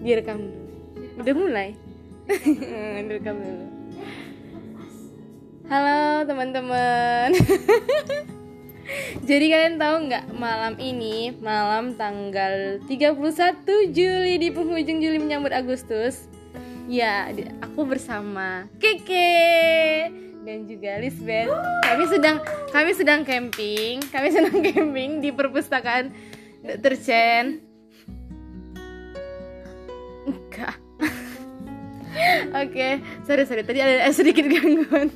[0.00, 0.48] direkam.
[1.20, 1.76] Udah mulai?
[3.06, 3.66] Direkam dulu.
[5.70, 7.30] Halo teman-teman.
[9.28, 16.26] Jadi kalian tahu nggak malam ini malam tanggal 31 Juli di penghujung Juli menyambut Agustus.
[16.90, 17.30] Ya
[17.62, 20.10] aku bersama Keke
[20.42, 21.54] dan juga Lisbeth.
[21.86, 22.42] Kami sedang
[22.74, 26.10] kami sedang camping kami sedang camping di perpustakaan
[26.66, 26.98] Dr.
[26.98, 27.69] Chen
[32.62, 32.88] oke
[33.26, 33.62] sorry sorry.
[33.64, 35.08] Tadi ada sedikit gangguan.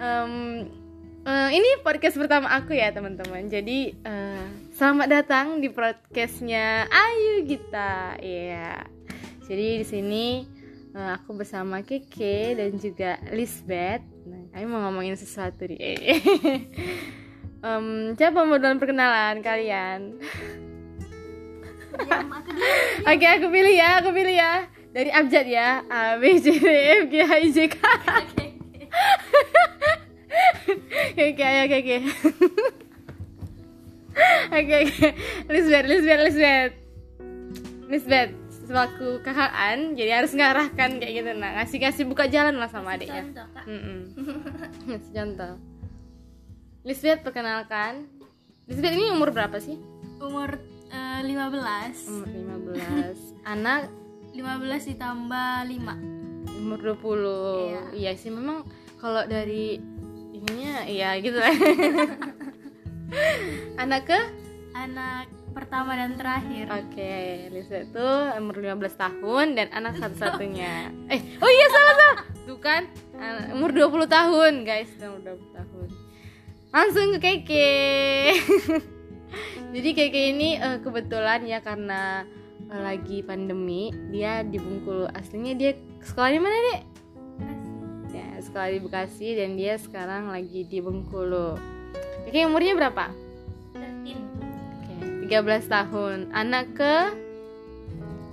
[0.00, 0.32] Em,
[1.24, 3.46] eh, ini podcast pertama aku ya teman-teman.
[3.48, 4.44] Jadi eh,
[4.74, 8.18] selamat datang di podcastnya Ayu Gita.
[8.20, 8.84] Ya
[9.44, 10.26] jadi di sini
[10.92, 14.04] eh, aku bersama Keke dan juga Lisbeth.
[14.24, 16.00] Nah, kami mau ngomongin sesuatu nih.
[17.64, 20.20] Em, siapa mau duluan perkenalan kalian?
[23.08, 24.68] Oke, aku pilih ya, aku pilih ya.
[24.94, 25.82] Dari abjad ya.
[25.90, 27.76] A B C D E F G H I J K.
[31.14, 31.96] Oke, ayo, oke, oke.
[34.50, 35.08] Oke, oke.
[35.50, 36.74] Lisbeth, Lisbeth, Lisbeth.
[37.86, 38.32] Lisbeth,
[38.64, 39.52] selaku kakak
[39.94, 43.64] jadi harus ngarahkan kayak gitu nah ngasih kasih buka jalan lah sama adiknya Contoh, Kak.
[43.68, 43.98] Mm-mm.
[44.88, 45.52] Ngasih contoh
[46.82, 48.08] Lisbeth perkenalkan
[48.64, 49.76] Lisbeth ini umur berapa sih?
[50.16, 50.56] Umur
[50.88, 52.08] eh, 15.
[52.08, 52.28] Umur
[52.72, 53.92] 15 Anak
[54.34, 56.12] 15 ditambah 5.
[56.54, 57.80] umur 20 Iya.
[57.92, 58.62] iya sih memang
[58.96, 59.80] kalau dari
[60.32, 61.36] ininya iya gitu.
[61.36, 61.52] Lah
[63.78, 64.18] anak ke?
[64.74, 66.66] Anak pertama dan terakhir.
[66.66, 67.14] oke
[67.48, 70.90] Lisa itu umur 15 tahun dan anak satu-satunya.
[71.06, 72.18] Eh oh iya salah salah.
[72.44, 72.82] Tuh kan
[73.14, 74.90] Anak- umur 20 tahun guys.
[74.98, 75.88] Umur 20 tahun.
[76.70, 77.72] Langsung ke Keke.
[79.74, 82.24] Jadi Keke ini eh, kebetulan ya karena
[82.72, 86.82] lagi pandemi dia di Bengkulu aslinya dia sekolahnya mana dek?
[88.14, 91.74] Ya sekolah di Bekasi dan dia sekarang lagi di Bengkulu
[92.24, 93.12] Oke umurnya berapa?
[93.76, 95.28] 13.
[95.28, 96.18] Oke 13 tahun.
[96.32, 96.94] Anak ke?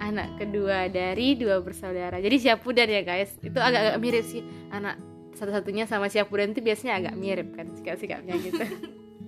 [0.02, 2.18] Anak kedua dari dua bersaudara.
[2.18, 3.36] Jadi Syapudan ya guys.
[3.44, 4.42] Itu agak-agak mirip sih.
[4.72, 4.98] Anak
[5.36, 8.64] satu-satunya sama Syapudan itu biasanya agak mirip kan sikap-sikapnya gitu.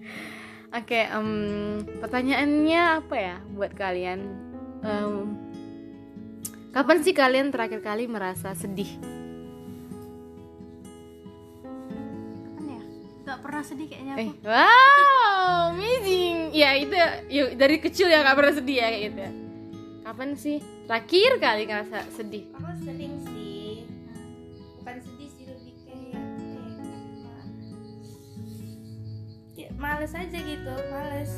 [0.80, 1.30] Oke em,
[2.02, 4.26] pertanyaannya apa ya buat kalian
[4.84, 5.40] Em,
[6.70, 8.90] kapan sih kalian terakhir kali merasa sedih
[12.44, 12.82] Kapan ya?
[13.24, 14.44] Gak pernah sedih kayaknya Eh, aku.
[14.44, 16.52] wow, amazing.
[16.52, 16.92] Ya itu,
[17.30, 19.22] yuk dari kecil ya nggak pernah sedih ya kayak gitu.
[20.04, 22.44] Kapan sih terakhir kali ngerasa sedih?
[22.54, 23.88] aku sering sih
[24.78, 26.28] bukan sedih sih lebih kayak
[29.56, 31.32] kayak males aja gitu males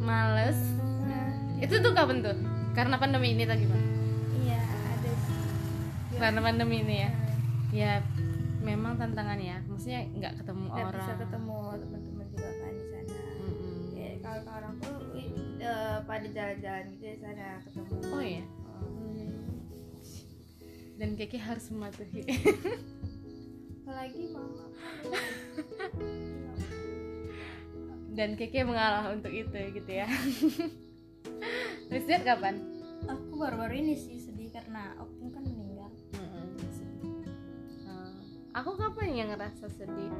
[0.00, 0.58] Males.
[1.02, 1.28] nah,
[1.60, 2.36] Itu tuh kapan tuh?
[2.74, 3.84] Karena pandemi ini tadi bang.
[4.36, 5.38] iya ada sih
[6.18, 7.10] Karena pandemi ini ya.
[7.70, 7.92] Ya,
[8.60, 9.58] memang tantangan ya.
[9.66, 10.98] Maksudnya nggak ketemu nggak orang.
[10.98, 13.82] bisa ketemu teman-teman juga kan di sana Mm-mm.
[13.94, 14.96] kayak kalau orang tuh
[15.58, 18.44] eh, pada jalan-jalan gitu di sana ketemu Oh iya.
[18.82, 19.34] Hmm.
[20.94, 22.22] Dan Keke harus mematuhi.
[23.84, 24.64] apalagi mama
[28.10, 30.06] Dan Keke mengalah untuk itu gitu ya.
[31.90, 32.54] Lihat kapan?
[33.04, 35.92] Aku baru-baru ini sih sedih karena Opung kan meninggal.
[36.16, 36.56] Mm-mm.
[37.84, 38.12] Eh,
[38.56, 40.12] aku kapan yang ngerasa sedih?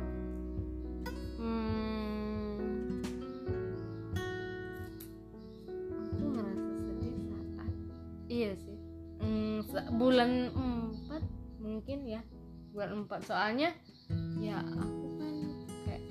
[1.41, 3.01] Hmm,
[5.85, 7.73] aku ngerasa sedih saat
[8.29, 8.79] iya sih
[9.25, 9.65] Hmm,
[9.97, 12.21] bulan 4 mungkin ya
[12.77, 13.73] bulan 4 soalnya
[14.37, 15.35] ya aku kan
[15.89, 16.05] kayak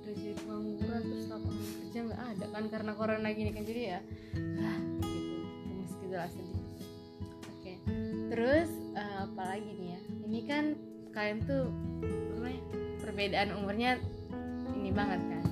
[0.00, 4.00] dari pengangguran terus lapangan kerja nggak ada kan karena corona gini kan jadi ya
[4.62, 5.36] ah, gitu.
[5.66, 6.58] Gemes gitu lah sedih.
[7.50, 7.72] Oke
[8.30, 10.00] terus eh, apa lagi nih ya?
[10.30, 10.64] Ini kan
[11.10, 11.66] kalian tuh
[12.38, 12.62] namanya
[13.02, 13.98] perbedaan umurnya
[14.78, 15.42] ini banget kan.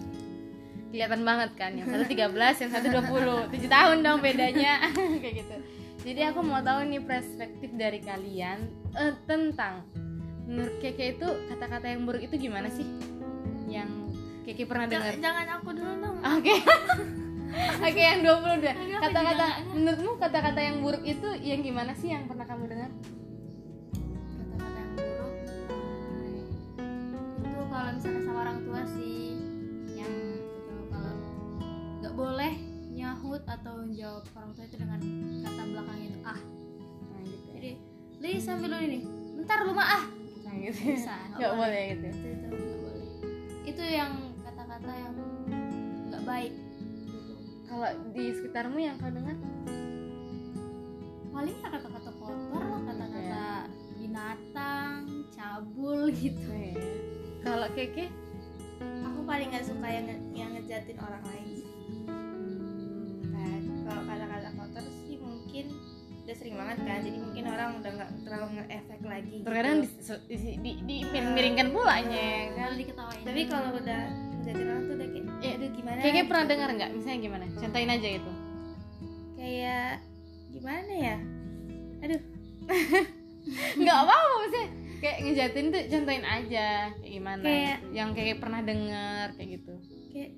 [0.94, 4.94] Kelihatan banget kan yang satu 13 yang satu 20 7 tahun dong bedanya
[5.26, 5.56] kayak gitu.
[6.06, 8.62] Jadi aku mau tahu nih perspektif dari kalian
[8.94, 9.82] eh, tentang
[10.46, 12.86] menurut Keke itu kata-kata yang buruk itu gimana sih?
[13.66, 13.90] Yang
[14.48, 15.12] Keke pernah dengar?
[15.12, 16.07] Jangan, jangan aku dulu dong.
[16.18, 16.54] Oke.
[17.88, 18.74] Oke, yang 20 deh.
[18.74, 19.74] Enggak, aku Kata-kata juga enggak.
[19.74, 22.90] menurutmu kata-kata yang buruk itu yang gimana sih yang pernah kamu dengar?
[24.38, 25.32] Kata-kata yang buruk.
[27.38, 29.18] Itu kalau misalnya sama orang tua sih
[29.94, 31.14] yang itu kalau
[32.02, 32.52] nggak boleh
[32.92, 35.00] nyahut atau jawab orang tua itu dengan
[35.46, 36.40] kata belakang itu ah.
[37.08, 37.48] Nah, gitu.
[37.54, 37.70] Jadi,
[38.18, 38.98] Li sambil ini.
[39.38, 40.04] Bentar lu mah ah.
[40.44, 40.94] Nah, gitu.
[40.94, 42.06] Bisa, Nggak boleh gitu.
[42.10, 43.06] Itu itu nggak boleh.
[43.64, 44.27] Itu yang yang
[46.28, 46.52] baik.
[47.68, 49.36] Kalau di sekitarmu yang kau dengar?
[51.38, 53.46] paling ya kata-kata kotor lah kata-kata
[53.94, 56.74] binatang cabul gitu Iya.
[57.46, 58.10] kalau keke
[59.06, 61.48] aku paling nggak suka yang yang ngejatin orang lain
[63.30, 65.66] kan kalau kata-kata kotor sih mungkin
[66.26, 70.14] udah sering banget kan jadi mungkin orang udah nggak terlalu nge-efek lagi terkadang gitu.
[70.26, 74.02] di, di, di, di, miringkan pula nya kan diketawain tapi kalau udah
[74.48, 75.98] ngejatin orang tuh udah kayak Ya, aduh gimana?
[76.00, 76.90] Keke pernah dengar nggak?
[76.96, 77.44] Misalnya gimana?
[77.52, 78.32] Contohin aja gitu.
[79.36, 79.92] Kayak
[80.50, 81.16] gimana ya?
[82.02, 82.20] Aduh.
[83.80, 84.68] Nggak apa-apa maksudnya
[84.98, 87.42] kayak ngejatin tuh contohin aja kayak gimana?
[87.44, 89.74] Kayak- yang kayak pernah denger kayak gitu.
[90.10, 90.30] Kayak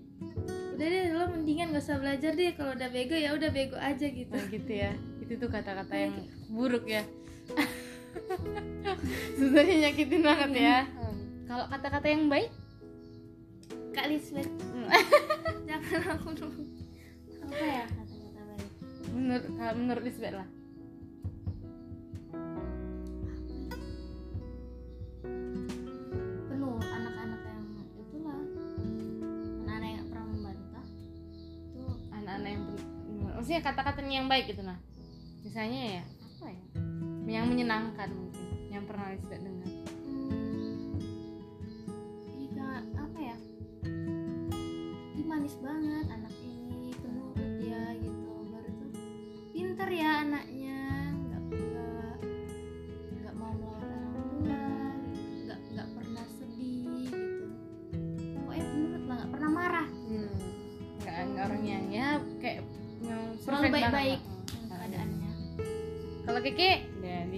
[0.76, 2.50] udah deh lo mendingan gak usah belajar deh.
[2.58, 4.34] Kalau udah bego ya udah bego aja gitu.
[4.34, 4.92] Nah gitu ya.
[5.22, 6.14] Itu tuh kata-kata yang
[6.50, 7.02] buruk ya.
[9.38, 10.78] Sebenarnya nyakitin banget ya.
[11.48, 12.50] Kalau kata-kata yang baik
[14.00, 14.48] kak Lisbeth.
[14.48, 14.88] Hmm.
[15.68, 16.64] jangan aku dulu
[17.44, 18.70] apa ya kata-kata baik
[19.12, 20.48] menurut kalau menurut Lisbeth lah.
[26.48, 27.64] Penuh anak-anak yang
[28.00, 28.40] itulah.
[29.68, 30.86] Anak-anak yang pernah membantah.
[31.60, 32.64] Itu anak-anak yang
[33.36, 34.80] maksudnya kata-kata yang baik gitu nah.
[35.44, 36.62] Misalnya ya apa ya?
[37.28, 39.69] yang menyenangkan mungkin yang pernah Lisbeth dengar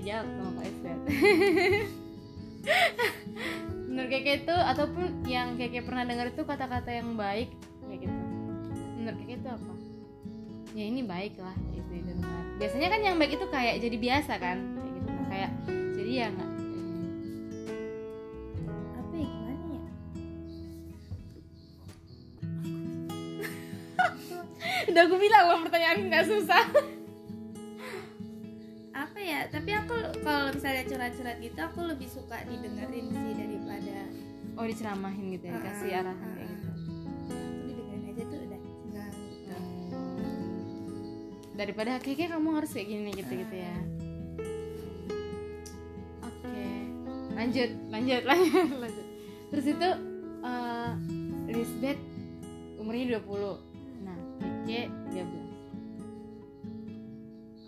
[0.02, 0.98] dijawab sama Pak Isbet
[3.92, 7.54] menurut Keke itu ataupun yang Keke pernah dengar itu kata-kata yang baik
[7.86, 8.18] kayak gitu.
[8.98, 9.72] Menurut Keke itu apa?
[10.72, 14.58] Ya ini baik lah itu didengar biasanya kan yang baik itu kayak jadi biasa kan
[14.74, 15.10] kayak gitu.
[15.28, 15.50] Kayak
[15.94, 16.50] jadi ya nggak
[18.96, 19.82] apa ya gimana ya?
[24.88, 26.64] Udah aku bilang loh pertanyaan nggak susah
[29.32, 33.96] ya tapi aku kalau misalnya curhat-curhat gitu aku lebih suka didengerin sih daripada
[34.60, 36.52] oh diceramahin gitu ya kasih Ah, arahan ah, kayak ah.
[36.52, 39.56] gitu aku didengerin aja tuh udah senang gitu.
[41.52, 43.76] Daripada kayaknya kamu harus kayak gini gitu gitu ya.
[46.24, 46.68] Oke
[47.32, 49.06] lanjut lanjut lanjut lanjut.
[49.52, 49.88] Terus itu
[50.42, 50.92] eh
[51.52, 52.00] Lisbeth
[52.80, 54.80] umurnya 20 nah Keke
[55.12, 55.41] 13 apa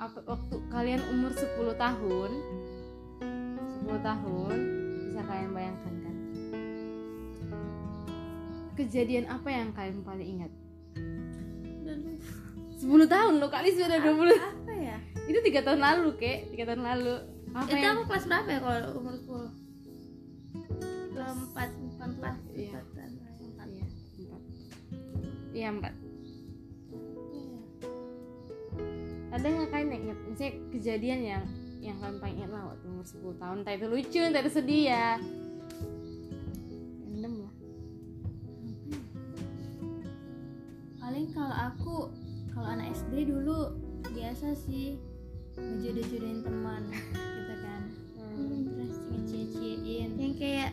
[0.05, 2.31] waktu kalian umur 10 tahun
[3.89, 4.57] 10 tahun
[5.09, 6.17] bisa kalian bayangkan kan?
[8.77, 10.53] Kejadian apa yang kalian paling ingat?
[12.85, 14.97] 10 tahun loh kali sudah 20 apa ya?
[15.25, 16.53] Itu tiga tahun lalu kek.
[16.53, 17.15] Tiga tahun lalu.
[17.55, 19.65] Apa itu yang aku kelas berapa ya kalau umur 10
[21.15, 22.37] empat empat empat.
[22.53, 22.77] Iya.
[22.77, 23.09] empatan.
[23.73, 23.87] iya
[24.21, 24.41] empat.
[25.55, 26.04] Iya empat
[30.45, 31.43] misalnya kejadian yang
[31.81, 33.57] yang kalian paling ingat lah waktu umur 10 tahun.
[33.65, 35.09] Entah itu lucu entah itu sedih ya.
[37.09, 37.55] Random lah.
[41.01, 41.97] Paling kalau aku
[42.53, 43.77] kalau anak SD dulu
[44.13, 45.01] biasa sih
[45.57, 46.83] ngejodoh-jodohin teman
[47.41, 47.83] gitu kan.
[48.37, 50.11] Terus ngecie-ciein.
[50.17, 50.71] Yang kayak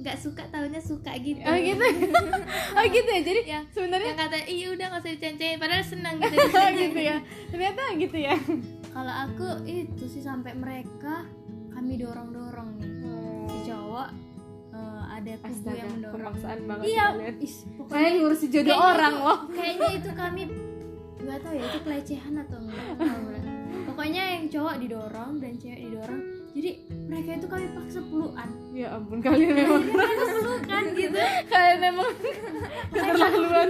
[0.00, 1.40] nggak suka tahunya suka gitu.
[1.44, 1.84] Oh gitu.
[2.76, 3.20] Oh gitu ya?
[3.20, 6.36] Jadi yang sebenarnya yang kata iya udah nggak usah dicancengin padahal senang gitu.
[6.36, 7.16] Oh gitu ya.
[7.52, 8.36] Ternyata gitu ya
[8.98, 11.22] kalau aku itu sih sampai mereka
[11.70, 12.90] kami dorong-dorong nih.
[13.46, 14.08] Si cowok
[14.70, 16.14] eh, ada kubu astaga yang mendorong.
[16.18, 17.06] pemaksaan banget iya
[17.38, 19.38] is, pokoknya kalian ngurusi jodoh Kayaknya orang itu- loh.
[19.48, 20.42] kayaknya itu kami
[21.18, 22.86] nggak tahu ya itu pelecehan atau enggak
[23.84, 26.22] pokoknya yang cowok didorong dan cewek didorong.
[26.48, 26.70] Jadi
[27.06, 29.82] mereka itu kami paksa pelukan ya ampun kalian memang
[30.34, 31.18] pelukan gitu.
[31.46, 32.10] Kalian memang
[32.92, 33.68] keterlaluan.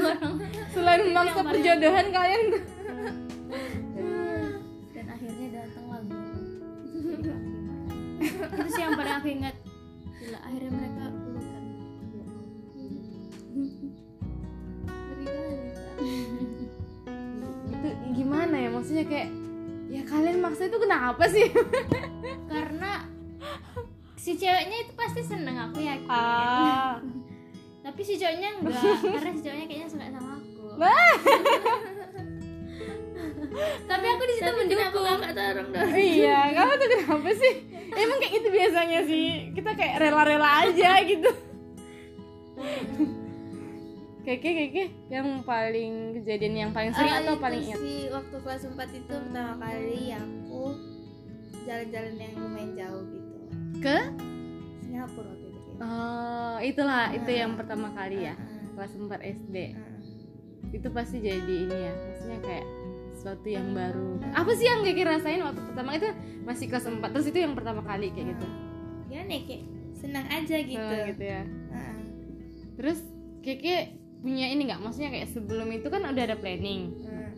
[0.68, 2.42] selain memaksa perjodohan kalian
[20.69, 21.49] itu kenapa sih?
[22.53, 22.93] Karena
[24.15, 26.09] si ceweknya itu pasti seneng aku yakin.
[26.13, 27.01] Ah.
[27.89, 30.67] Tapi si cowoknya enggak karena si cowoknya kayaknya suka sama aku.
[33.89, 37.55] Tapi aku di situ mendukung kakak iya kamu tuh kenapa sih?
[37.97, 39.29] Emang kayak gitu biasanya sih.
[39.57, 41.31] Kita kayak rela-rela aja gitu
[44.28, 47.78] keke keke yang paling kejadian yang paling sering Ah, atau itu paling ingat?
[47.80, 50.62] sih waktu kelas 4 itu pertama kali aku
[51.64, 53.37] jalan-jalan yang lumayan jauh gitu.
[53.78, 53.99] Ke?
[54.82, 55.61] Singapura waktu itu.
[55.70, 55.80] Kayaknya.
[55.80, 57.38] oh itulah itu Ah.
[57.38, 58.44] yang pertama kali ya Ah,
[58.75, 59.97] kelas 4 SD ah,
[60.68, 62.66] itu pasti jadi ini ya maksudnya kayak
[63.11, 64.20] sesuatu yang baru.
[64.30, 65.97] Apa sih yang keke rasain waktu pertama?
[65.97, 66.08] Itu
[66.44, 68.47] masih kelas 4 terus itu yang pertama kali kayak gitu?
[69.08, 69.64] Ya nih kayak
[69.97, 71.42] senang aja gitu, Oh, gitu ya.
[71.73, 71.97] Ah,
[72.76, 73.00] terus
[73.40, 77.31] keke punya ini nggak maksudnya kayak sebelum itu kan udah ada planning ah.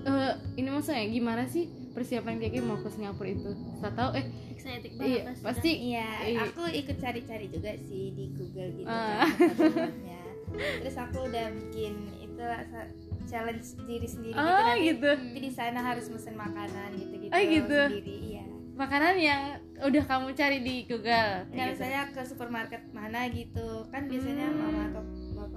[0.00, 4.90] Eh, ini maksudnya gimana sih persiapan keke mau ke Singapura itu saya tahu eh excited
[4.94, 6.40] iya banget pasti Iya, Iya.
[6.46, 9.28] aku ikut cari-cari juga sih di Google gitu Ah.
[9.28, 9.92] kan.
[10.80, 12.44] Terus aku udah bikin itu
[13.24, 17.42] challenge diri sendiri gitu oh nanti, gitu nanti di sana harus mesen makanan gitu-gitu Oh,
[17.44, 17.80] gitu.
[17.86, 18.16] sendiri.
[18.32, 18.44] Iya.
[18.72, 19.42] makanan yang
[19.78, 21.72] udah kamu cari di Google kayak gitu.
[21.76, 24.56] misalnya ke supermarket mana gitu kan biasanya Hmm.
[24.58, 25.02] mama atau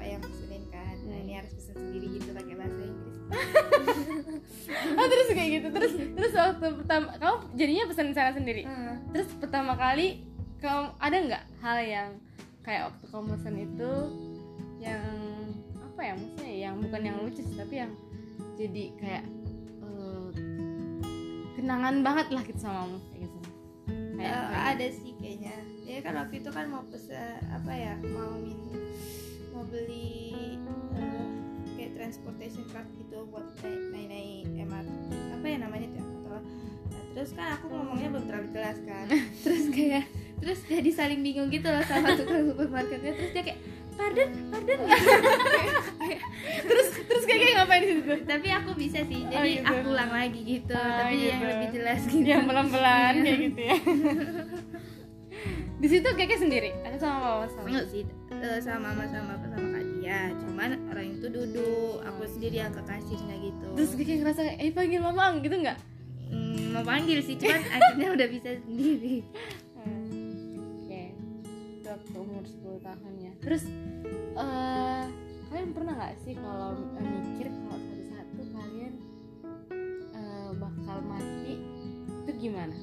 [0.03, 0.95] bapak yang pesenin kan.
[0.99, 1.23] Nah, Hmm.
[1.23, 3.15] ini harus pesen sendiri gitu pakai bahasa Inggris.
[4.99, 8.95] oh terus kayak gitu terus terus waktu pertama kamu jadinya pesan di sana sendiri Hmm.
[9.09, 10.21] terus pertama kali
[10.59, 12.09] kamu ada nggak hal yang
[12.61, 13.91] kayak waktu kamu pesan itu
[14.77, 15.03] yang
[15.79, 17.91] apa ya maksudnya yang bukan yang lucu sih tapi yang
[18.53, 19.23] jadi kayak
[19.81, 20.27] eh,
[21.55, 23.39] kenangan banget lah gitu sama kamu kayak gitu
[24.13, 24.67] kayak apa gitu?
[24.67, 28.59] ada sih kayaknya ya kan waktu itu kan mau pesen apa ya mau min
[37.23, 39.07] terus kan aku ngomongnya belum terlalu jelas kan.
[39.47, 40.03] Terus kayak
[40.43, 43.15] terus jadi saling bingung gitu loh sama tukang supermarketnya.
[43.15, 43.59] Terus dia kayak
[43.95, 44.79] pardon pardon
[46.67, 49.71] terus terus kayak kayak ngapain di situ tapi aku bisa sih Oh, jadi gitu.
[49.71, 50.75] aku ulang lagi gitu.
[50.75, 51.47] Oh, tapi yang gitu.
[51.47, 52.27] lebih jelas gitu.
[52.27, 53.77] Yang pelan pelan kayak gitu ya.
[55.83, 56.75] Di situ keke sendiri?
[56.83, 57.65] Ada sama mama sama?
[57.71, 58.03] Enggak sih
[58.35, 60.19] eh, sama mama sama apa sama kak dia.
[60.43, 63.67] Cuman orang itu duduk aku sendiri yang ke kasirnya gitu.
[63.79, 65.92] Terus keke ngerasa kayak, eh panggil mama gitu nggak
[66.73, 69.21] mau panggil sih cuman akhirnya udah bisa sendiri
[69.77, 71.03] Oke,
[71.75, 73.31] itu waktu umur 10 tahun ya.
[73.39, 73.63] Terus
[74.33, 75.03] eh
[75.45, 78.93] kalian pernah nggak sih kalau eh, mikir kalau suatu saat tuh kalian
[80.11, 81.53] eh, bakal mati
[82.23, 82.73] itu gimana?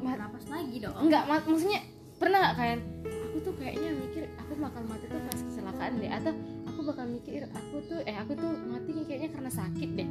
[0.00, 1.80] Ma- napas lagi dong Enggak, mak- maksudnya
[2.16, 2.80] pernah nggak kalian?
[3.26, 6.32] Aku tuh kayaknya mikir aku bakal mati tuh pas kecelakaan deh, atau
[6.64, 10.08] aku bakal mikir aku tuh eh aku tuh mati kayaknya karena sakit deh.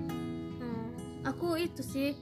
[1.19, 2.15] Hmm, aku itu sih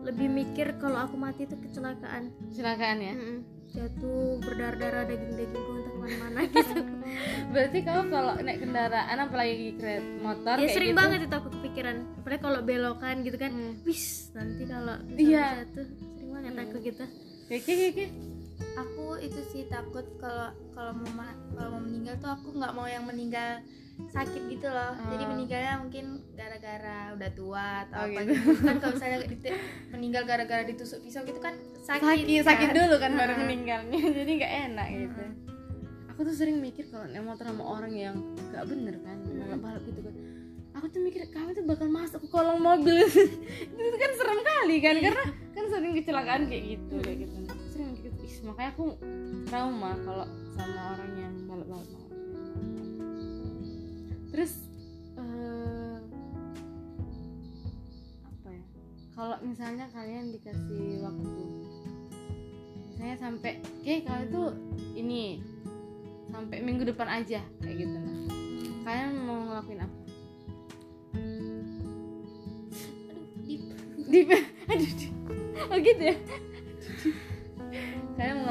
[0.00, 3.12] lebih mikir kalau aku mati itu kecelakaan Kecelakaan ya.
[3.12, 3.38] Mm-mm.
[3.70, 6.82] jatuh berdarah-darah daging-dagingku entah ke mana-mana gitu
[7.50, 11.48] Berarti kamu kalau naik kendaraan apalagi kereta motor ya kayak sering gitu, banget itu aku
[11.52, 13.74] kepikiran apalagi kalau belokan gitu kan Hmm.
[13.84, 15.44] wis nanti kalau Iya.
[15.62, 16.62] jatuh sering banget Hmm.
[16.64, 17.04] aku gitu
[17.46, 18.10] Kayak kayak kayak
[18.72, 22.84] aku itu sih takut kalau kalau mau ma- kalau mau meninggal tuh aku nggak mau
[22.84, 23.60] yang meninggal
[24.02, 24.96] sakit gitu loh.
[25.06, 25.28] Jadi Ah.
[25.28, 28.32] meninggalnya mungkin gara-gara udah tua atau Oh, apa gitu.
[28.32, 28.50] gitu.
[28.62, 29.18] Kan kalau misalnya
[29.90, 32.76] meninggal gara-gara ditusuk pisau gitu kan sakit sakit sakit kan.
[32.76, 33.42] dulu kan baru Heeh.
[33.42, 34.00] meninggalnya.
[34.18, 35.22] Jadi nggak enak gitu.
[36.10, 39.82] Aku tuh sering mikir kalau naik motor sama orang yang nggak bener kan balap balap
[39.84, 40.14] gitu kan.
[40.72, 43.04] Aku tuh mikir kamu tuh bakal masuk ke kolong mobil.
[43.76, 47.36] Itu kan serem kali kan karena kan sering kecelakaan kayak gitu kayak gitu
[48.30, 48.86] Ih, makanya aku
[49.50, 51.88] trauma kalau sama orang yang balap balap
[54.30, 54.70] terus
[55.18, 55.98] eh,
[58.22, 58.64] apa ya?
[59.18, 61.42] Kalau misalnya kalian dikasih waktu
[62.94, 64.48] misalnya sampai kayak kalian tuh
[64.94, 65.42] ini
[66.30, 67.98] sampai minggu depan aja kayak gitu.
[67.98, 68.18] Nah
[68.86, 69.96] kalian mau ngelakuin apa?
[73.42, 73.62] Deep.
[74.10, 74.20] di
[74.70, 74.92] aduh
[75.74, 76.16] oh gitu ya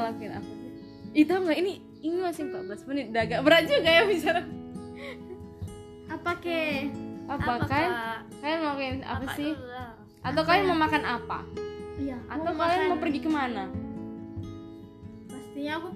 [0.00, 0.70] ngelakuin apa sih?
[1.12, 1.58] Ih tau nggak?
[1.60, 3.04] Ini ini masih 14 menit.
[3.12, 4.42] Udah agak berat juga ya bicara
[6.10, 6.90] apa ke
[7.30, 7.90] apa, kan
[8.42, 9.54] kalian mau ngelakuin apa, sih?
[10.20, 11.38] atau kalian mau makan apa?
[11.96, 13.64] Iya atau kalian mau pergi ke mana?
[15.30, 15.88] Pastinya aku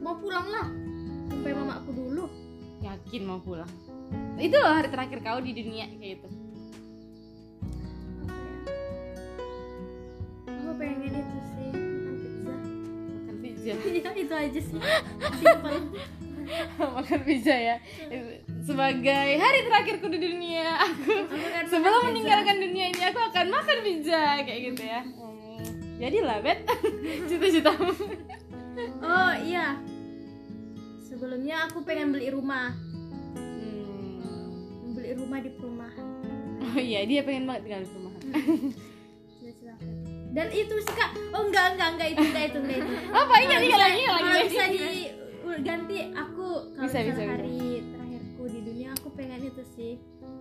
[0.00, 0.68] mau pulang lah.
[1.28, 2.24] Sampai mama aku dulu.
[2.80, 3.68] Yakin mau pulang?
[4.40, 6.39] Itu loh hari terakhir kau di dunia kayak gitu
[13.78, 14.80] pizza Iya itu aja sih.
[16.80, 17.76] Makan pizza ya.
[18.66, 21.30] Sebagai hari terakhirku di dunia aku
[21.70, 25.00] sebelum meninggalkan dunia ini aku akan makan pizza kayak gitu ya.
[25.06, 25.62] Hmm,
[26.02, 26.66] jadilah bet.
[27.30, 27.94] Cita-citamu.
[28.98, 29.78] Oh iya.
[31.06, 32.74] Sebelumnya aku pengen beli rumah.
[33.38, 34.94] Hmm.
[34.96, 36.06] beli rumah di perumahan.
[36.60, 38.89] Oh iya dia pengen banget tinggal di rumah Cita-cita aku.
[40.30, 42.92] Dan itu sih kak oh enggak enggak enggak itu enggak itu enggak itu.
[43.18, 44.06] Apa ingat ingat lagi lagi.
[44.06, 44.80] Kalau bisa di
[45.40, 47.32] berganti aku kalau Bisa, bisa, bisa.
[47.34, 49.92] hari terakhirku di dunia aku pengen itu sih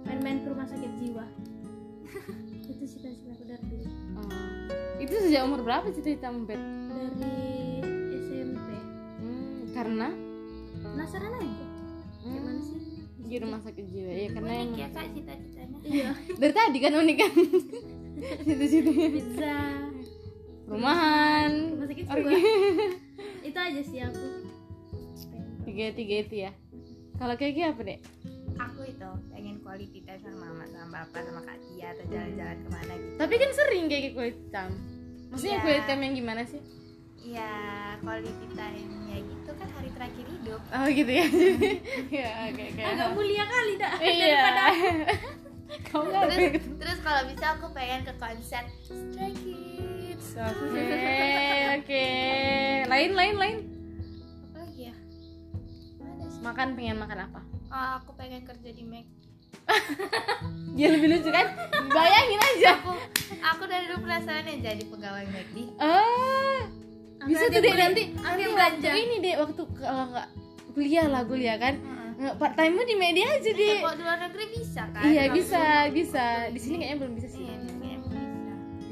[0.04, 1.26] main-main ke rumah sakit jiwa.
[2.70, 3.86] Itu cita-citaku dari dulu.
[4.16, 4.30] Oh.
[5.00, 6.60] itu sejak umur berapa cita-cita Bet?
[6.88, 7.82] dari
[8.20, 8.68] SMP
[9.18, 10.08] Hmm, karena?
[10.78, 11.66] Penasaran aja.
[12.22, 12.78] Gimana sih?
[13.20, 15.78] di rumah sakit jiwa ya karena unik ya kak cita-citanya.
[15.82, 16.10] Iya.
[16.42, 17.32] Dari tadi kan unik kan
[18.44, 19.56] situ-situ pizza.
[20.70, 21.52] Rumahan.
[21.82, 22.06] Oke.
[22.06, 22.38] jiwa
[23.48, 24.26] itu aja sih aku.
[25.66, 26.52] Tiga tiga itu ya.
[27.18, 28.00] Kalau kayak apa deh
[28.60, 32.70] aku itu pengen quality time sama mama sama bapak sama kak Tia atau jalan-jalan ke
[32.70, 33.16] mana gitu.
[33.16, 34.70] Tapi kan sering kayak kue hitam
[35.32, 35.64] maksudnya Iya.
[35.64, 36.62] kue hitam yang gimana sih?
[37.20, 37.52] Iya,
[38.04, 40.62] quality time ya gitu kan hari terakhir hidup.
[40.72, 41.26] Oh gitu ya.
[42.20, 42.82] Ya oke oke.
[42.84, 44.28] Agak mulia kali dah iya.
[44.28, 44.64] Daripada
[45.70, 50.28] kamu nggak terus, gitu terus kalau bisa aku pengen ke konser Stray Kids.
[50.36, 50.86] Oke
[51.78, 52.08] oke.
[52.90, 53.58] Lain lain lain.
[54.50, 54.96] Apa lagi ya
[56.02, 56.40] Mana sih?
[56.42, 57.42] makan pengen makan apa?
[57.70, 59.06] Oh, aku pengen kerja di Mac.
[60.78, 61.48] Dia lebih lucu kan?
[61.90, 62.72] Bayangin aja.
[62.82, 62.94] Aku
[63.40, 66.62] aku dari dulu penasaran ya jadi pegawai McD ah
[67.28, 68.04] bisa tuh deh nanti.
[68.16, 68.90] Ambil nanti belanja.
[68.90, 70.28] waktu ini deh waktu kalau nggak
[70.74, 71.76] kuliah lah kuliah kan?
[71.78, 75.04] Nggak part time di media aja deh kalau di luar negeri bisa kan?
[75.08, 76.24] Iya bisa bisa.
[76.52, 77.48] Di sini kayaknya belum bisa sih.
[77.48, 78.20] Iya bisa.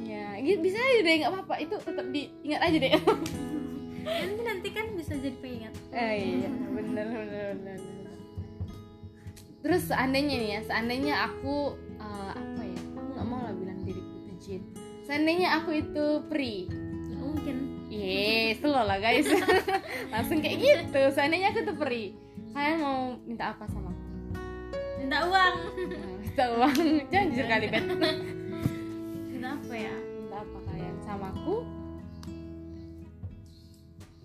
[0.08, 1.56] Iya gitu bisa aja deh nggak apa-apa.
[1.60, 2.92] Itu tetap diingat aja deh
[4.08, 5.74] nanti nanti kan bisa jadi pengingat.
[5.92, 6.50] Eh, iya.
[6.72, 7.80] Bener bener bener.
[9.58, 12.80] terus seandainya nih ya seandainya aku eh, apa ya?
[12.96, 14.62] Aku nggak mau lah bilang diriku itu jin.
[15.04, 16.72] Seandainya aku itu pri.
[17.20, 17.56] Mungkin.
[17.92, 19.28] Iya, slow lah guys.
[20.16, 21.02] Langsung kayak gitu.
[21.12, 22.16] Seandainya aku tuh peri,
[22.58, 24.04] kalian mau minta apa sama aku?
[24.98, 25.56] minta uang
[26.18, 26.78] Minta uang.
[27.08, 27.86] Jangan jujur kali Ben.
[29.30, 31.56] minta apa ya Minta apa kalian sama aku?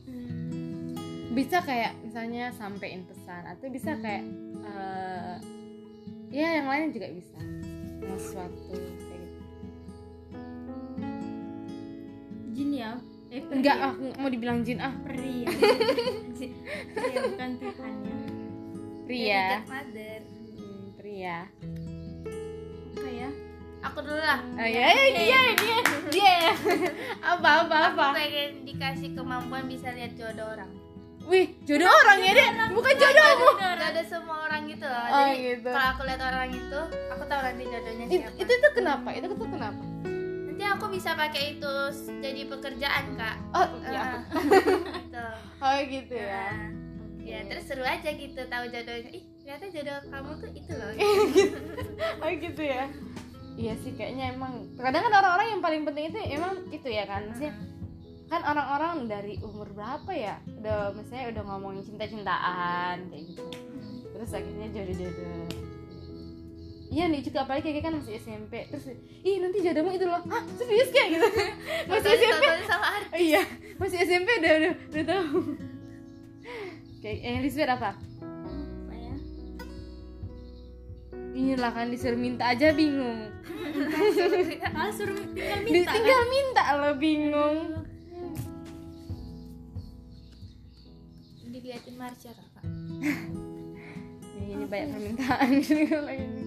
[0.05, 0.93] Hmm,
[1.33, 4.25] Bisa kayak misalnya sampein pesan atau bisa kayak
[4.63, 5.35] eh,
[6.29, 7.37] ya yang lain juga bisa.
[8.03, 9.11] Mau sesuatu kayak gitu.
[12.53, 12.93] jin ya
[13.33, 14.93] eh Enggak, aku mau dibilang jin ah.
[15.01, 15.53] peri ya
[16.37, 16.53] Jin.
[16.93, 18.17] Ya, bukan Tuhan ya
[19.03, 19.43] Pria.
[19.53, 20.21] Jack Mother
[20.53, 21.39] Hmm, pria.
[22.93, 23.29] apa ya
[23.83, 26.37] aku dulu lah Oh iya, iya, dia, dia, dia.
[27.21, 28.05] Apa, apa, apa?
[28.05, 30.71] aku pengen dikasih kemampuan bisa lihat jodoh orang
[31.23, 33.51] Wih, jodoh orang ya deh, bukan jodohmu.
[33.57, 35.71] jodoh semua orang gitu loh Oh, jadi gitu.
[35.71, 39.09] kalau aku lihat orang itu aku tahu nanti jodohnya It- siapa itu tuh kenapa?
[39.13, 39.83] Itu tuh kenapa?
[40.45, 41.75] nanti aku bisa pakai itu
[42.19, 44.03] jadi pekerjaan kak Oh, ya.
[44.03, 44.19] Ah,
[45.01, 45.25] gitu
[45.59, 46.47] Oh, gitu ya.
[46.51, 46.71] Nah,
[47.23, 50.91] ya terus seru aja gitu tahu jodohnya ih ternyata jodoh kamu tuh itu loh.
[52.23, 52.87] Oh, gitu ya.
[53.59, 57.27] Iya sih kayaknya emang kadang kan orang-orang yang paling penting itu emang itu ya kan?
[57.31, 57.55] Maksudnya
[58.31, 60.39] kan orang-orang dari umur berapa ya?
[60.63, 63.45] Udah misalnya udah ngomongin cinta-cintaan kayak gitu.
[64.15, 65.47] Terus akhirnya jodoh-jodoh.
[66.93, 68.85] Iya nih juga apalagi kayak kan masih SMP terus
[69.25, 70.23] ih nanti jodohmu itu loh.
[70.29, 71.29] Ah serius kayak gitu?
[71.91, 73.17] Masih SMP sama artis.
[73.17, 73.43] Iya
[73.83, 75.39] masih SMP udah udah udah tahu
[77.03, 77.99] kayak yang Lisbeth apa?
[77.99, 79.15] Apa ya
[81.35, 83.35] inilah kan disuruh minta aja bingung.
[84.73, 86.31] Ah suruh tinggal minta tinggal kan?
[86.31, 87.59] minta lo bingung.
[91.53, 92.65] Diliatin Marsha kakak
[94.41, 95.49] Nih, ini banyak permintaan.
[95.63, 96.42] Ini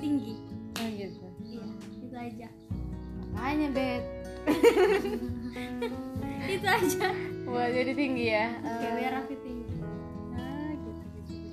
[0.00, 0.34] tinggi.
[0.80, 1.26] Oh gitu.
[1.44, 1.64] Iya
[2.00, 2.48] itu aja.
[3.30, 4.02] Makanya bet
[6.54, 7.06] itu aja.
[7.46, 8.46] Wah jadi tinggi ya.
[8.58, 9.74] Oke, Eh, biar aku tinggi.
[10.32, 11.48] Ah, gitu, gitu, gitu.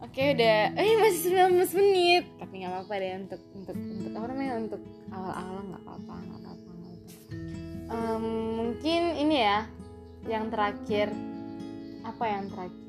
[0.00, 2.24] Oke udah, eh masih 19 menit.
[2.38, 4.52] Tapi nggak apa-apa deh untuk untuk untuk apa namanya?
[4.58, 6.70] Untuk awal-awal nggak apa-apa nggak apa-apa.
[7.84, 8.24] Em,
[8.54, 9.58] Mungkin ini ya
[10.26, 11.12] yang terakhir.
[12.04, 12.83] Apa yang terakhir?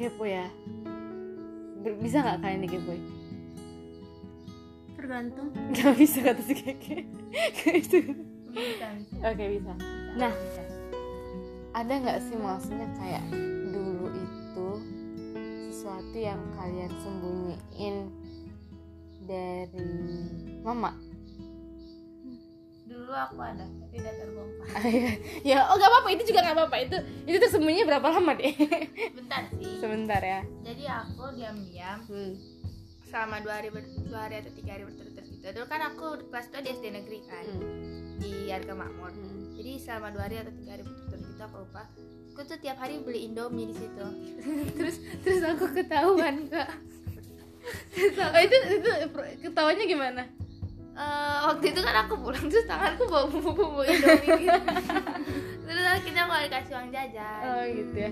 [0.00, 0.48] Kepo ya.
[2.00, 3.20] Bisa nggak kalian dikepoin?
[5.00, 5.48] tergantung.
[5.74, 7.08] Gak bisa kata si keke.
[7.72, 7.98] Itu
[8.52, 8.86] bisa
[9.24, 9.72] oke bisa.
[10.14, 10.34] Nah
[11.74, 13.24] ada nggak sih maksudnya kayak
[13.74, 14.68] dulu itu
[15.70, 17.96] sesuatu yang kalian sembunyiin
[19.26, 19.90] dari
[20.66, 20.94] mama
[23.10, 24.82] dulu aku ada tapi udah terbongkar
[25.50, 26.08] ya oh nggak apa-apa.
[26.14, 26.76] Itu juga nggak apa-apa.
[26.78, 26.96] Itu
[27.26, 28.54] itu tersembunyi berapa lama deh?
[29.18, 29.82] Bentar sih.
[29.82, 30.40] Sebentar ya.
[30.62, 32.32] Jadi aku diam-diam hmm.
[33.10, 35.42] selama dua hari ber- dua hari atau tiga hari berturut-turut gitu.
[35.50, 38.22] Dulu kan aku kelas 2 di SD negeri kan Hmm.
[38.22, 39.10] di harga makmur.
[39.10, 39.58] Hmm.
[39.58, 41.82] jadi selama dua hari atau tiga hari berturut-turut gitu aku lupa.
[42.30, 44.06] Aku tuh tiap hari beli indomie di situ.
[44.78, 44.96] Terus
[45.26, 46.70] terus aku ketahuan kak.
[48.16, 48.90] Oh, itu itu
[49.44, 50.22] ketawanya gimana
[50.90, 54.58] Eh, waktu itu kan aku pulang terus tanganku bawa bumbu-bumbu indomie gitu
[55.64, 58.10] terus akhirnya aku dikasih uang jajan oh gitu ya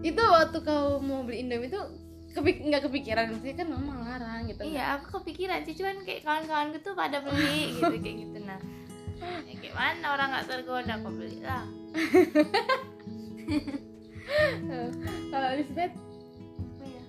[0.00, 1.80] itu waktu kau mau beli indomie itu
[2.32, 6.78] kepik nggak kepikiran sih kan mama larang gitu Iya, aku kepikiran sih, cuman kayak kawan-kawanku
[6.80, 8.60] tuh pada beli gitu kayak gitu nah.
[9.44, 11.66] Ya, gimana orang nggak tergoda aku beli lah.
[15.34, 17.02] kalau Elizabeth Apa ya?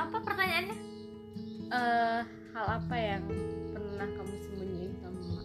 [0.00, 0.76] Apa pertanyaannya?
[1.70, 2.20] eh,
[2.52, 3.24] hal apa yang
[3.72, 5.42] pernah kamu sembunyiin sama mama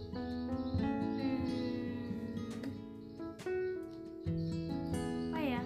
[4.28, 5.32] Hmm.
[5.32, 5.60] apa ya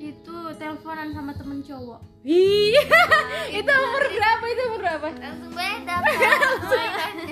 [0.00, 2.72] itu teleponan sama temen cowok Ih,
[3.60, 6.12] itu umur berapa itu umur berapa Langsung beda kan?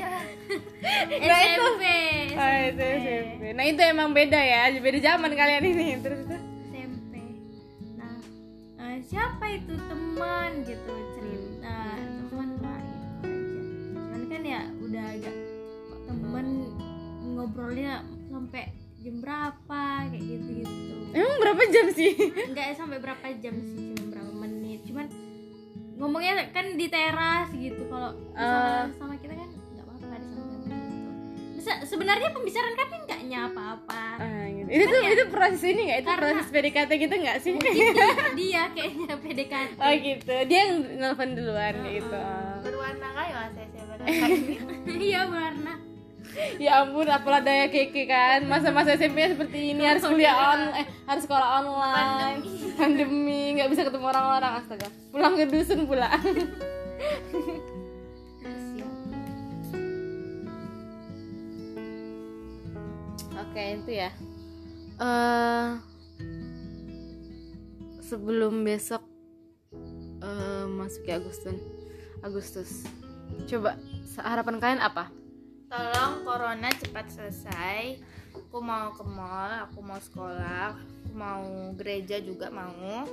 [1.13, 1.65] Nah, itu.
[1.65, 1.85] SMP
[2.33, 3.43] Oh, itu SMP.
[3.53, 5.97] Nah itu emang beda ya, beda zaman kalian ini.
[5.97, 6.21] Terus
[9.13, 11.79] siapa itu teman gitu cerita.
[12.01, 13.61] Teman lah gitu aja.
[13.93, 15.37] Cuman kan ya udah agak
[15.85, 16.47] kok temen
[17.37, 17.95] ngobrolnya
[18.33, 18.73] sampai
[19.03, 22.13] jam berapa kayak gitu gitu Emang berapa jam sih?
[22.57, 24.81] nggak sampai berapa jam sih cuma berapa menit.
[24.89, 25.07] Cuman
[26.01, 28.17] ngomongnya kan di teras gitu kalau
[28.97, 29.12] sama,
[31.63, 34.67] Se- sebenarnya pembicaraan kami nggak nyapa apa Ah, gitu.
[34.69, 35.99] Itu tuh itu proses ini nggak?
[36.03, 37.53] Itu Karena- proses PDKT gitu nggak sih?
[38.35, 40.35] dia kayaknya PDKT Oh gitu.
[40.51, 42.21] Dia yang nelfon duluan gitu.
[42.61, 43.67] Berwarna kayu saya
[45.01, 45.79] iya warna
[46.57, 48.43] Ya ampun, apalah daya keke kan.
[48.49, 52.41] Masa-masa SMP -nya seperti ini harus kuliah on, eh harus sekolah online,
[52.73, 54.89] pandemi, nggak bisa ketemu orang-orang astaga.
[55.13, 56.09] Pulang ke dusun pula.
[63.53, 64.09] Oke itu ya.
[64.97, 65.77] eh
[68.01, 69.05] sebelum besok
[70.25, 71.61] eh masuk ke Agustus,
[72.25, 72.89] Agustus,
[73.45, 73.77] coba
[74.25, 75.13] harapan kalian apa?
[75.69, 78.01] Tolong corona cepat selesai.
[78.33, 81.45] Aku mau ke mall, aku mau sekolah, aku mau
[81.77, 83.05] gereja juga mau.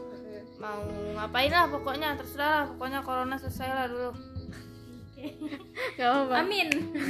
[0.56, 0.88] Mau
[1.20, 2.64] ngapain lah pokoknya terserah lah.
[2.72, 4.12] Pokoknya corona selesai lah dulu.
[6.00, 6.48] Gak apa-apa.
[6.48, 6.68] Amin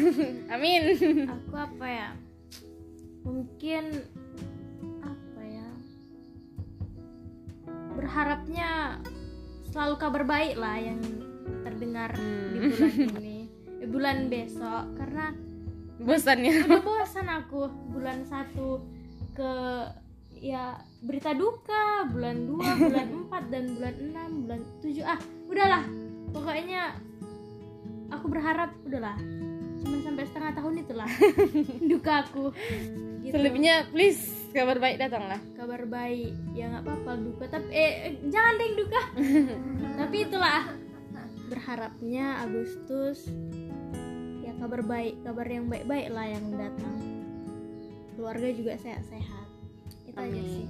[0.57, 0.81] Amin.
[1.29, 2.09] aku apa ya
[3.21, 3.83] mungkin
[5.01, 5.67] apa ya
[7.93, 8.97] berharapnya
[9.69, 10.99] selalu kabar baik lah yang
[11.61, 12.29] terdengar di
[12.59, 12.69] Hmm.
[12.69, 13.37] bulan ini.
[13.79, 15.31] Eh, bulan besok karena
[15.99, 16.63] Bosan ya.
[16.63, 17.67] udah bosan aku.
[17.91, 18.79] Bulan satu
[19.33, 19.51] ke
[20.33, 22.55] ya berita duka bulan 2
[22.87, 25.83] bulan 4 dan bulan 6 bulan 7 ah udahlah.
[26.29, 26.81] Pokoknya
[28.09, 29.17] aku berharap udahlah
[29.83, 31.09] cuman sampai setengah tahun itulah
[31.91, 32.45] duka aku
[33.23, 33.33] gitu.
[33.35, 35.39] Selebihnya please kabar baik datanglah.
[35.53, 39.01] kabar baik ya nggak apa-apa duka tapi eh eh, jangan deh duka
[40.01, 40.61] tapi itulah
[41.49, 43.29] berharapnya Agustus
[44.41, 46.97] ya kabar baik kabar yang baik-baik lah yang datang
[48.17, 49.47] keluarga juga sehat-sehat
[50.09, 50.49] itu aja Amin.
[50.49, 50.67] sih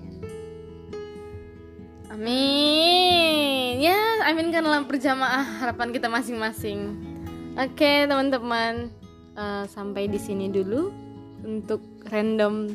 [2.10, 3.86] Amin.
[3.86, 6.98] Ya, aminkanlah berjamaah harapan kita masing-masing.
[7.54, 8.90] Oke, teman-teman.
[9.38, 10.90] Eh, sampai di sini dulu
[11.46, 12.74] untuk random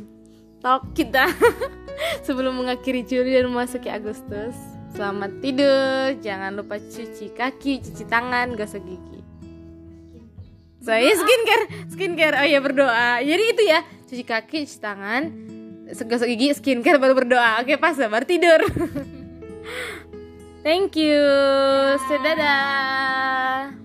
[0.64, 1.28] talk kita
[2.26, 4.56] sebelum mengakhiri Juli dan memasuki Agustus.
[4.94, 6.14] Selamat tidur.
[6.22, 9.20] Jangan lupa cuci kaki, cuci tangan, gosok gigi.
[10.80, 12.36] Saya skincare, skincare.
[12.40, 13.20] Oh ya berdoa.
[13.20, 15.22] Jadi itu ya, cuci kaki, cuci tangan,
[15.90, 17.60] gosok gigi, skincare baru berdoa.
[17.60, 18.62] Oke, pas baru tidur.
[20.64, 21.20] Thank you.
[22.08, 23.83] Dadah.